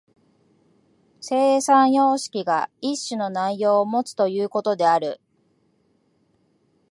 [1.21, 5.21] 生産様式が一種の内容をもつということである。